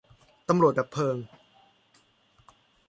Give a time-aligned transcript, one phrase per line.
[0.47, 1.15] ตำรวจดับเพลิง